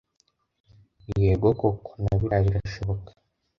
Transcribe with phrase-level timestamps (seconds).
[1.21, 3.09] yego koko na biriya birashoboka